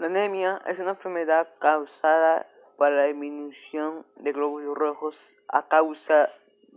[0.00, 2.46] La anemia es una enfermedad causada
[2.78, 6.32] por la disminución de glóbulos rojos a causa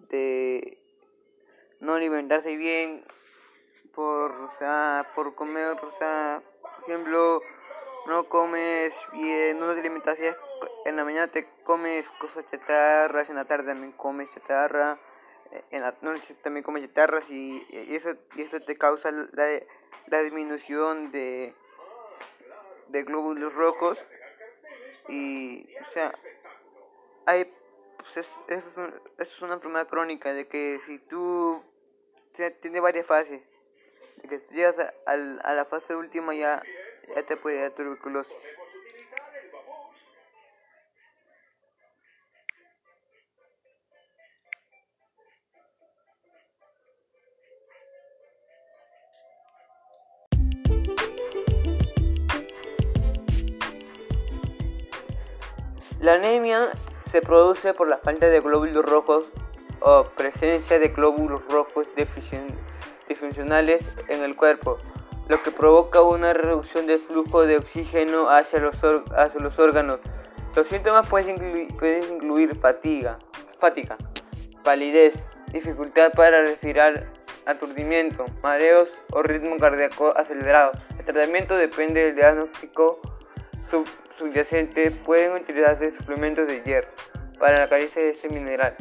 [0.10, 0.78] de
[1.80, 3.06] no alimentarse bien,
[3.96, 4.52] por,
[5.16, 5.94] por comer, por
[6.82, 7.42] ejemplo,
[8.07, 10.36] no comes bien, no te alimentas bien,
[10.84, 15.00] en la mañana te comes cosas chatarras, en la tarde también comes chatarra,
[15.71, 19.48] en la noche también comes chatarras y, eso, y eso te causa la,
[20.08, 21.55] la disminución de
[22.94, 23.97] de glóbulos rojos
[25.10, 26.11] y o sea
[27.25, 27.52] hay
[27.97, 28.64] pues es, es,
[29.18, 31.61] es, una enfermedad crónica de que si tú
[32.61, 33.42] tiene varias fases
[34.17, 36.61] de que si llegas a, a, la fase última ya
[37.16, 38.38] ya te puede dar tuberculosis
[56.03, 56.69] La anemia
[57.09, 59.23] se produce por la falta de glóbulos rojos
[59.79, 61.87] o presencia de glóbulos rojos
[63.07, 64.79] disfuncionales en el cuerpo,
[65.29, 68.75] lo que provoca una reducción del flujo de oxígeno hacia los,
[69.15, 70.01] hacia los órganos.
[70.57, 73.17] Los síntomas pueden incluir, pueden incluir fatiga,
[73.61, 73.95] fatiga,
[74.61, 75.17] palidez,
[75.53, 77.07] dificultad para respirar,
[77.45, 80.73] aturdimiento, mareos o ritmo cardíaco acelerado.
[80.99, 82.99] El tratamiento depende del diagnóstico
[84.17, 86.89] subyacentes pueden utilizarse suplementos de hierro
[87.39, 88.75] para la carencia de este mineral.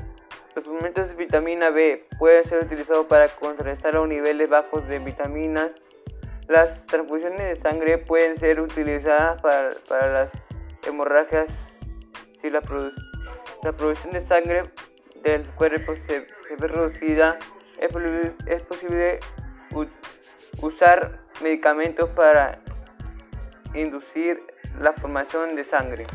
[0.54, 5.70] Los suplementos de vitamina B pueden ser utilizados para contrarrestar los niveles bajos de vitaminas.
[6.46, 9.72] Las transfusiones de sangre pueden ser utilizadas para,
[10.12, 10.30] las
[10.86, 11.46] hemorragias
[12.42, 14.64] si la, producción de sangre
[15.22, 16.26] del cuerpo se,
[16.58, 17.38] ve reducida.
[17.78, 19.20] Es, posible
[20.60, 22.60] usar medicamentos para
[23.74, 26.06] inducir la formación de sangre.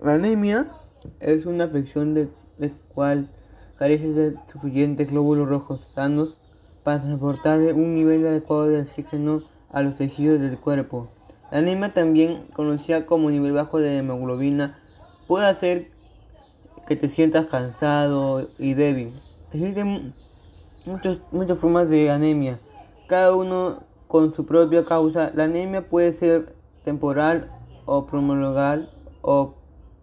[0.00, 0.68] La anemia
[1.20, 3.30] es una afección de la cual
[3.78, 6.40] carece de suficientes glóbulos rojos sanos
[6.82, 11.08] para transportar un nivel adecuado de oxígeno a los tejidos del cuerpo.
[11.52, 14.78] La anemia, también conocida como nivel bajo de hemoglobina,
[15.26, 15.90] puede hacer
[16.86, 19.12] que te sientas cansado y débil.
[19.52, 20.14] Existen
[20.86, 22.58] muchas formas de anemia,
[23.06, 25.30] cada uno con su propia causa.
[25.34, 26.54] La anemia puede ser
[26.86, 27.50] temporal
[27.84, 28.88] o prolongada,
[29.20, 29.52] o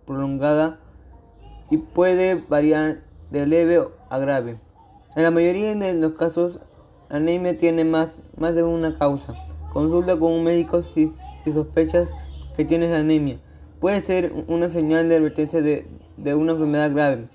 [0.06, 0.80] prolongada
[1.72, 3.02] y puede variar
[3.32, 4.60] de leve a grave.
[5.16, 6.60] En la mayoría de los casos,
[7.10, 9.34] la anemia tiene más, más de una causa.
[9.72, 11.12] Consulta con un médico si,
[11.46, 12.10] sospechas
[12.58, 13.40] que tienes anemia.
[13.80, 15.86] Puede ser una señal de advertencia de,
[16.34, 17.28] una enfermedad grave.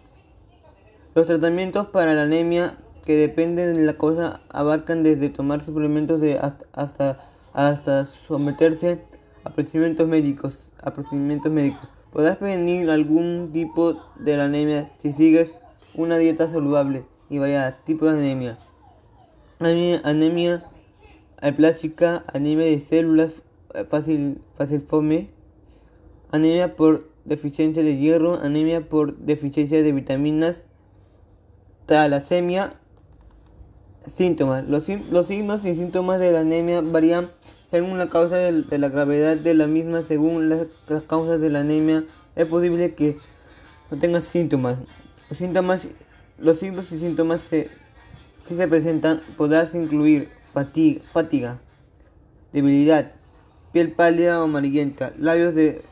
[1.14, 6.38] Los tratamientos para la anemia que dependen de la causa abarcan desde tomar suplementos de
[6.38, 7.18] hasta,
[7.52, 9.00] hasta, someterse
[9.44, 10.72] a procedimientos médicos.
[10.94, 11.88] Procedimientos médicos.
[12.12, 15.54] Podrás prevenir algún tipo de anemia si sigues
[15.94, 17.78] una dieta saludable y variada.
[17.84, 18.58] Tipo de anemia.
[19.60, 20.64] Anemia, anemia
[21.52, 23.32] plástica, anemia de células
[23.74, 24.40] eh, fácil,
[24.86, 25.30] fome,
[26.30, 30.60] anemia por deficiencia de hierro, anemia por deficiencia de vitaminas,
[31.86, 32.74] talasemia.
[34.06, 34.64] Síntomas.
[34.68, 37.30] Los, los signos y síntomas de la anemia varían
[37.70, 40.66] según la causa de, la gravedad de la misma, según las,
[41.08, 42.04] causas de la anemia.
[42.36, 43.16] Es posible que
[43.90, 44.78] no tengas síntomas.
[45.28, 45.88] Los síntomas,
[46.38, 47.70] los signos y síntomas se,
[48.46, 51.60] si se presentan podrás incluir fatiga,
[52.52, 53.12] debilidad,
[53.72, 55.82] piel pálida o amarillenta, labios de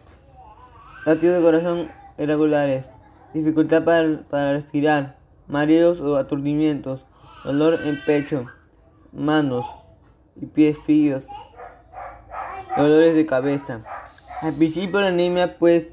[1.05, 2.89] latidos de corazón irregulares,
[3.35, 5.19] dificultad para, para respirar,
[5.49, 7.05] mareos o aturdimientos,
[7.45, 8.47] dolor en pecho,
[9.13, 9.67] manos
[10.41, 11.27] y pies fríos,
[12.77, 13.83] dolores de cabeza.
[14.41, 15.93] Al principio la anemia pues,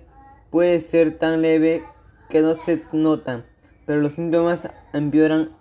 [0.52, 1.84] puede ser tan leve
[2.30, 3.46] que no se notan,
[3.86, 5.52] pero los síntomas empeoran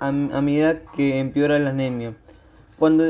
[0.00, 2.14] a medida que empeora la anemia.
[2.78, 3.04] Cuando,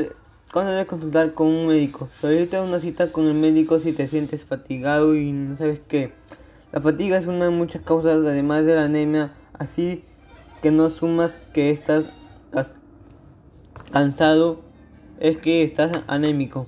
[0.53, 4.45] cuando debes consultar con un médico, solicita una cita con el médico si te sientes
[4.45, 6.13] fatigado y no sabes qué.
[6.71, 10.05] La fatiga es una de muchas causas, además de la anemia, así
[10.61, 12.05] que no sumas que estás
[13.91, 14.61] cansado,
[15.19, 16.67] es que estás anémico.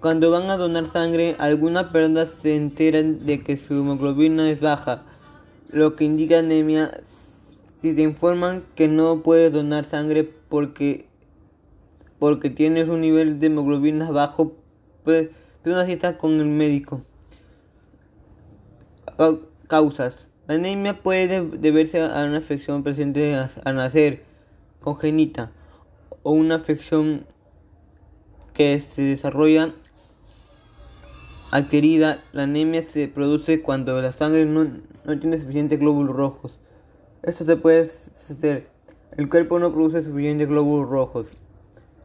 [0.00, 5.02] Cuando van a donar sangre, algunas personas se enteran de que su hemoglobina es baja,
[5.70, 7.00] lo que indica anemia.
[7.80, 11.08] Si te informan que no puedes donar sangre porque
[12.18, 14.56] porque tienes un nivel de hemoglobina bajo,
[15.04, 15.30] pues
[15.64, 17.02] una cita con el médico.
[19.68, 20.26] Causas.
[20.46, 24.24] La anemia puede deberse a una afección presente al nacer,
[24.80, 25.52] congénita,
[26.22, 27.26] o una afección
[28.52, 29.72] que se desarrolla
[31.50, 32.22] adquirida.
[32.32, 34.66] La anemia se produce cuando la sangre no,
[35.18, 36.60] tiene suficientes glóbulos rojos.
[37.22, 38.68] Esto se puede hacer.
[39.16, 41.26] El cuerpo no produce suficientes glóbulos rojos.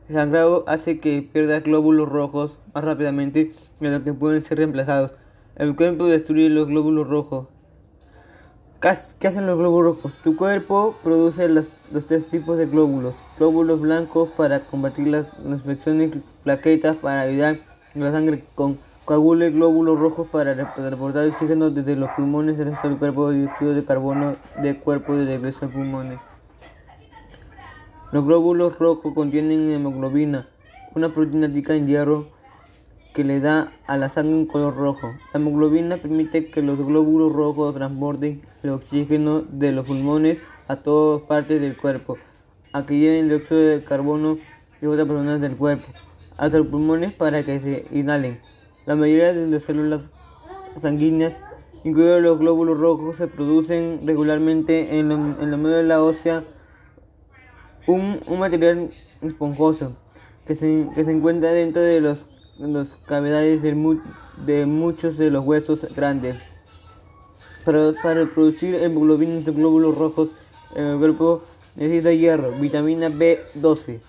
[0.09, 5.11] El sangrado hace que pierda glóbulos rojos más rápidamente de lo que pueden ser reemplazados.
[5.55, 7.45] El cuerpo destruye los glóbulos rojos.
[8.81, 10.15] ¿Qué hacen los glóbulos rojos?
[10.23, 11.69] Tu cuerpo produce los,
[12.07, 13.13] tres tipos de glóbulos.
[13.37, 16.09] Glóbulos blancos para combatir las, infecciones,
[16.43, 17.59] plaquetas para ayudar
[17.93, 22.89] a la sangre con coagule, glóbulos rojos para reportar oxígeno desde los pulmones al resto
[22.89, 26.19] del cuerpo, dióxido de carbono del cuerpo de regreso a pulmones.
[28.11, 30.49] Los glóbulos rojos contienen hemoglobina,
[30.95, 32.29] una proteína rica en hierro
[33.13, 35.13] que le da a la sangre un color rojo.
[35.33, 41.21] La hemoglobina permite que los glóbulos rojos transporten el oxígeno de los pulmones a todas
[41.23, 42.17] partes del cuerpo,
[42.73, 44.37] a que lleven el dióxido de carbono
[44.81, 45.87] y otras personas del cuerpo,
[46.37, 48.39] hasta los pulmones para que se inhalen.
[48.87, 50.09] La mayoría de las células
[50.81, 51.33] sanguíneas,
[51.83, 56.43] incluidos los glóbulos rojos, se producen regularmente en, la médula ósea,
[57.93, 58.91] un, material
[59.21, 59.95] esponjoso
[60.45, 62.25] que se, que se encuentra dentro de los
[62.59, 66.35] las cavidades de, muchos de los huesos grandes.
[67.63, 70.29] Para, para producir hemoglobina de glóbulos rojos,
[70.75, 71.43] el cuerpo
[71.75, 74.01] necesita hierro, vitamina B12,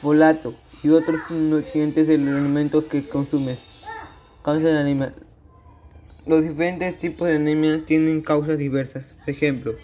[0.00, 3.60] folato y otros nutrientes de los alimentos que consumes.
[4.42, 5.14] Causa de anemia.
[6.26, 9.04] Los diferentes tipos de anemia tienen causas diversas.
[9.20, 9.74] Por ejemplo,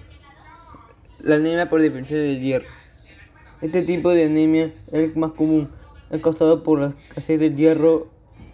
[1.21, 2.84] la anemia por deficiencia de hierro.
[3.65, 5.71] Este tipo de anemia es más común
[6.11, 8.09] es causado por la escasez de hierro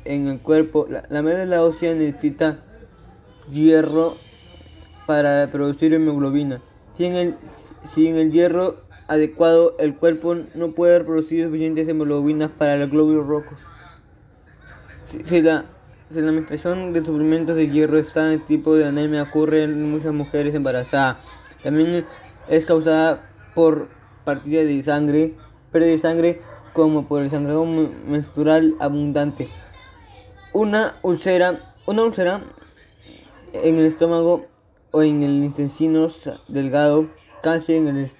[0.05, 0.87] en el cuerpo.
[0.89, 2.63] La, la médula ósea necesita
[3.51, 4.15] hierro
[5.07, 6.63] para producir hemoglobina.
[6.95, 7.35] Sin el,
[7.89, 8.77] sin el hierro
[9.09, 13.59] adecuado, el cuerpo no puede producir suficientes hemoglobinas para los glóbulos rojos.
[15.07, 15.65] Si, la,
[16.09, 20.13] si la administración de suplementos de hierro está en tipo de anemia ocurre en muchas
[20.13, 21.17] mujeres embarazadas.
[21.65, 22.07] También
[22.49, 25.35] es causada por partida de sangre,
[25.73, 26.41] pérdida de sangre
[26.73, 29.49] como por el sangrado menstrual abundante.
[30.53, 32.41] Una úlcera, una úlcera
[33.53, 34.47] en el estómago
[34.91, 36.09] o en el intestino
[36.49, 37.09] delgado,
[37.43, 38.11] cáncer en el,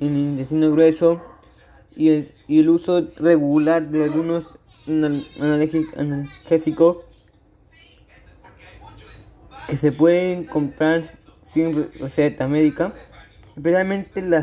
[0.00, 1.22] intestino grueso
[1.96, 4.44] y el, uso regular de algunos
[4.86, 6.98] analgésicos
[9.68, 11.02] que se pueden comprar
[11.44, 12.94] sin receta médica,
[13.58, 14.38] especialmente la,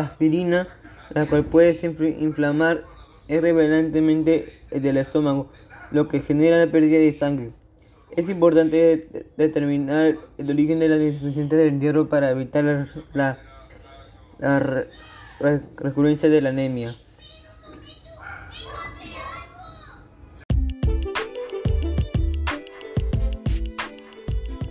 [0.00, 0.68] aspirina
[1.14, 1.78] la cual puede
[2.20, 2.84] inflamar
[3.26, 5.50] irreverentemente del estómago,
[5.90, 7.52] lo que genera la pérdida de sangre.
[8.14, 13.38] Es importante determinar el origen de la insuficiencia del hierro para evitar la,
[15.78, 16.96] recurrencia de la anemia.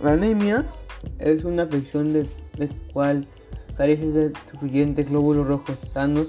[0.00, 0.64] La anemia
[1.18, 2.26] es una afección de,
[2.56, 3.26] de cual
[3.76, 6.28] carece de suficientes glóbulos rojos sanos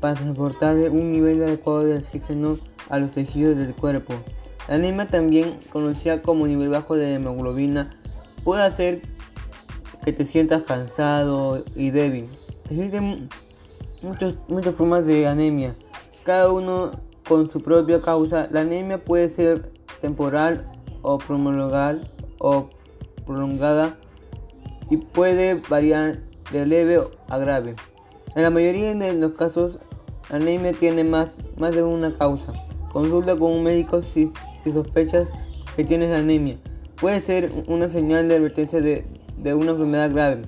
[0.00, 2.58] para transportar un nivel adecuado de oxígeno
[2.88, 4.14] a los tejidos del cuerpo.
[4.68, 7.90] La anemia, también conocida como nivel bajo de hemoglobina,
[8.44, 9.02] puede hacer
[10.04, 12.28] que te sientas cansado y débil.
[12.70, 13.28] Existen
[14.48, 15.76] muchas formas de anemia,
[16.24, 16.92] cada uno
[17.28, 18.48] con su propia causa.
[18.50, 20.64] La anemia puede ser temporal
[21.02, 22.00] o prolongada
[22.38, 22.68] o
[23.24, 23.96] prolongada
[24.90, 26.20] y puede variar
[26.52, 27.74] de leve a grave.
[28.34, 29.78] En la mayoría de los casos,
[30.30, 32.52] la anemia tiene más, más de una causa.
[32.92, 34.30] Consulta con un médico si,
[34.64, 35.28] sospechas
[35.76, 36.56] que tienes anemia.
[37.00, 39.04] Puede ser una señal de advertencia de,
[39.54, 40.42] una enfermedad grave.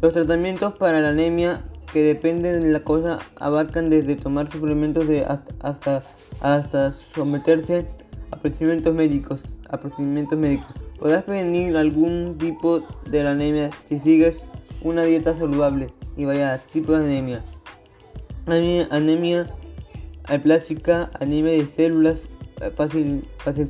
[0.00, 5.24] Los tratamientos para la anemia que dependen de la causa abarcan desde tomar suplementos de
[5.24, 6.02] hasta,
[6.40, 7.86] hasta, someterse
[8.30, 9.42] a procedimientos médicos.
[9.70, 10.74] A procedimientos médicos.
[10.98, 14.38] Podrás prevenir algún tipo de la anemia si sigues
[14.84, 17.42] una dieta saludable y variada, tipo de anemia.
[18.46, 19.50] Anemia, anemia
[20.24, 22.18] aplástica, anemia de células
[22.60, 23.24] eh, fácil,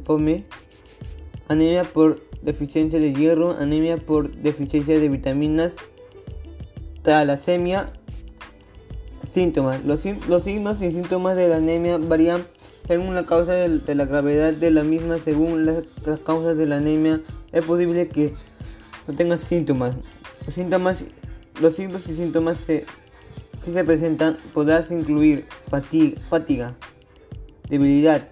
[0.05, 0.45] fome,
[1.49, 5.73] anemia por deficiencia de hierro, anemia por deficiencia de vitaminas,
[7.03, 7.93] talasemia.
[9.31, 9.85] Síntomas.
[9.85, 12.47] Los, los signos y síntomas de la anemia varían
[12.87, 16.77] según la causa de, la gravedad de la misma, según las, las causas de la
[16.77, 18.35] anemia, es posible que
[19.09, 19.95] no tengas síntomas.
[20.47, 21.05] Los síntomas,
[21.61, 22.85] los y síntomas que
[23.65, 26.75] se presentan podrás incluir fatiga, fatiga,
[27.69, 28.29] debilidad,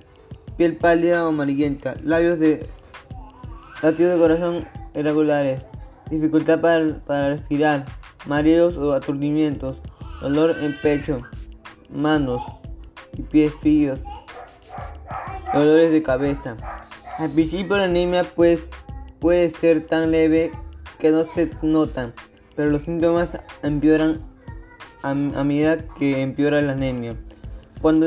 [0.57, 2.66] piel pálida o amarillenta, labios de
[3.83, 5.66] latidos de corazón irregulares,
[6.11, 7.87] dificultad para, respirar,
[8.26, 9.78] mareos o aturdimientos,
[10.21, 11.23] dolor en pecho,
[11.90, 12.42] manos
[13.16, 14.00] y pies fríos,
[15.52, 16.57] dolores de cabeza.
[17.19, 18.61] Al principio la anemia pues,
[19.19, 20.52] puede ser tan leve
[21.02, 22.14] que no se notan,
[22.54, 24.21] pero los síntomas empeoran
[25.02, 27.16] a, medida que empeora la anemia.
[27.80, 28.06] Cuando,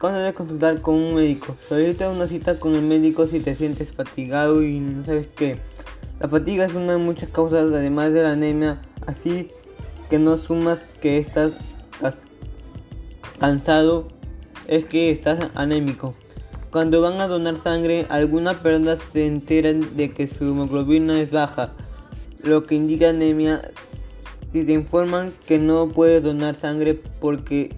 [0.00, 3.90] cuando debes consultar con un médico, solicita una cita con el médico si te sientes
[3.90, 5.58] fatigado y no sabes qué.
[6.20, 9.50] La fatiga es una de muchas causas, además de la anemia, así
[10.08, 11.50] que no sumas que estás,
[13.40, 14.06] cansado,
[14.68, 16.14] es que estás anémico.
[16.70, 21.74] Cuando van a donar sangre, algunas personas se enteran de que su hemoglobina es baja,
[22.42, 23.70] lo que indica anemia.
[24.52, 27.76] Si te informan que no puedes donar sangre porque,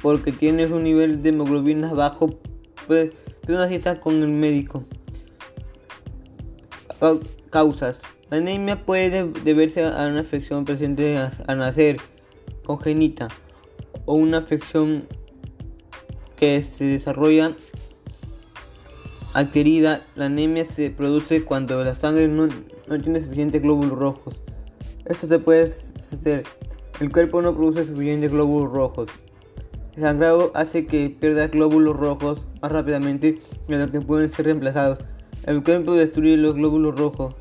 [0.00, 2.38] porque tienes un nivel de hemoglobina bajo,
[2.86, 3.10] pues
[3.48, 4.84] una cita con el médico.
[7.50, 8.00] Causas.
[8.30, 11.96] La anemia puede deberse a una afección presente al nacer,
[12.64, 13.28] congénita,
[14.04, 15.06] o una afección
[16.36, 17.52] que se desarrolla
[19.32, 20.06] adquirida.
[20.14, 22.48] La anemia se produce cuando la sangre no,
[22.98, 24.40] tiene suficientes glóbulos rojos.
[25.04, 26.44] Esto se puede hacer.
[27.00, 29.08] El cuerpo no produce suficientes glóbulos rojos.
[29.96, 34.98] El sangrado hace que pierda glóbulos rojos más rápidamente de lo que pueden ser reemplazados.
[35.46, 37.34] El cuerpo destruye los glóbulos rojos.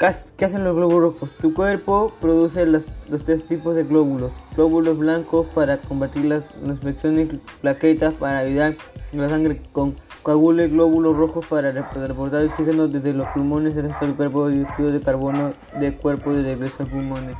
[0.00, 1.30] ¿Qué hacen los glóbulos rojos?
[1.42, 2.86] Tu cuerpo produce los,
[3.26, 4.32] tres tipos de glóbulos.
[4.56, 7.28] Glóbulos blancos para combatir las, infecciones,
[7.60, 8.78] plaquetas para ayudar
[9.12, 14.48] la sangre con coagule, glóbulos rojos para transportar oxígeno desde los pulmones resto del cuerpo,
[14.48, 17.36] dióxido de carbono del cuerpo de regreso los pulmones.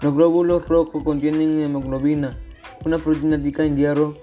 [0.00, 2.38] Los glóbulos rojos contienen hemoglobina,
[2.82, 4.14] una proteína rica en hierro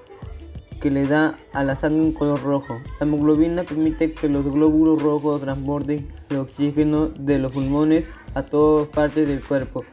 [0.80, 2.80] que le da a la sangre un color rojo.
[3.00, 8.88] La hemoglobina permite que los glóbulos rojos transporten el oxígeno de los pulmones a todas
[8.88, 9.84] partes del cuerpo,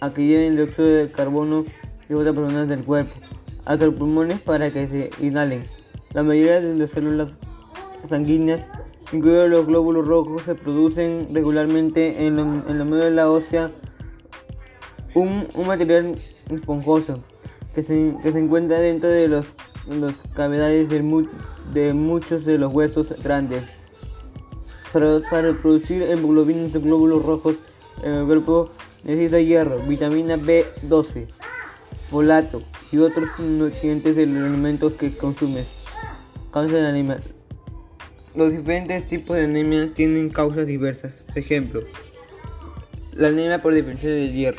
[0.00, 1.62] a que lleven dióxido de carbono
[2.08, 3.14] y otras personas del cuerpo,
[3.64, 5.64] hasta los pulmones para que se inhalen.
[6.12, 7.36] La mayoría de las células
[8.08, 8.60] sanguíneas,
[9.12, 13.70] incluidos los glóbulos rojos, se producen regularmente en la, médula ósea,
[15.14, 16.16] un, material
[16.48, 17.20] esponjoso
[17.74, 19.52] que se, que se encuentra dentro de los
[19.88, 21.02] las cavidades de,
[21.94, 23.64] muchos de los huesos grandes.
[24.92, 27.56] Para, para producir hemoglobinas de glóbulos rojos,
[28.02, 28.70] el cuerpo
[29.04, 31.28] necesita hierro, vitamina B12,
[32.10, 35.66] folato y otros nutrientes de los alimentos que consumes.
[36.52, 37.20] De anemia.
[38.34, 41.12] Los diferentes tipos de anemia tienen causas diversas.
[41.28, 41.80] Por ejemplo,
[43.12, 44.58] la anemia por dependencia de hierro.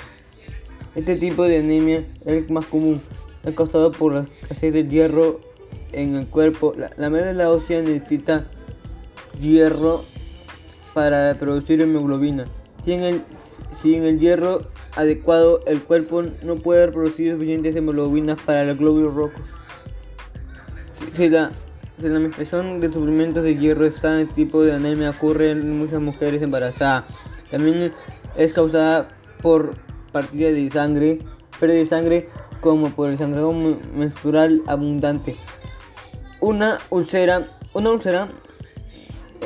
[0.96, 3.02] Este tipo de anemia es más común,
[3.56, 5.42] causado por la escasez de hierro
[5.92, 6.74] en el cuerpo.
[6.78, 8.46] La, la médula ósea necesita
[9.40, 10.04] hierro
[10.94, 12.46] para producir hemoglobina.
[12.84, 13.24] Sin el,
[13.74, 14.64] sin el hierro
[14.96, 19.42] adecuado, el cuerpo no puede producir suficientes hemoglobinas para los glóbulos rojos.
[21.14, 21.52] Si, la,
[22.00, 25.78] si la administración de suplementos de hierro está en el tipo de anemia ocurre en
[25.78, 27.06] muchas mujeres embarazadas.
[27.50, 27.94] También
[28.36, 29.10] es causada
[29.42, 29.76] por
[30.12, 31.20] partida de sangre,
[31.60, 32.30] pérdida de sangre
[32.62, 35.36] como por el sangrado menstrual abundante.
[36.40, 38.30] Una úlcera, una úlcera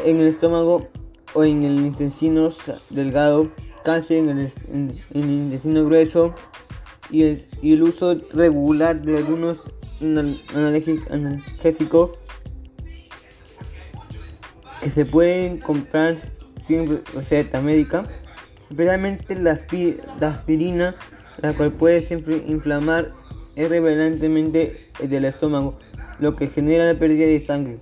[0.06, 0.88] en el estómago
[1.34, 2.50] o en el intestino
[2.90, 3.52] delgado,
[3.84, 4.52] cáncer en el,
[5.14, 6.36] intestino grueso
[7.10, 9.58] y el, uso regular de algunos
[11.10, 12.12] analgésicos
[14.82, 16.18] que se pueden comprar
[16.66, 18.06] sin receta médica,
[18.70, 19.52] especialmente la
[20.28, 20.96] aspirina
[21.42, 22.06] la cual puede
[22.48, 23.14] inflamar
[23.56, 25.78] irreverentemente del estómago,
[26.20, 27.80] lo que genera la pérdida de sangre.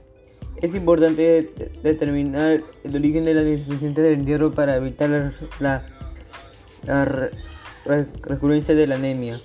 [0.62, 5.10] Es importante determinar el origen de la insuficiencia del hierro para evitar
[5.60, 5.86] la
[8.25, 9.41] recurrencia de la anemia.